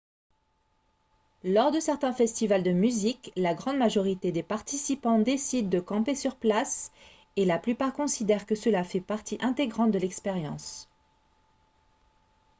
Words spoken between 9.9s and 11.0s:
de l'expérience